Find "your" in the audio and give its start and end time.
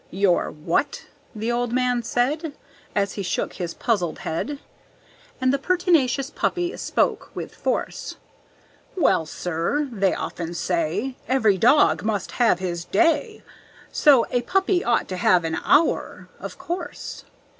0.09-0.49